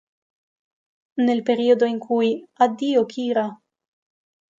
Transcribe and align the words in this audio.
Nel 1.25 1.43
periodo 1.43 1.85
in 1.85 1.99
cui 1.99 2.43
"Addio 2.55 3.05
Kira! 3.05 3.55